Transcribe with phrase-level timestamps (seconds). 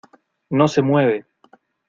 [0.49, 1.27] no se mueve.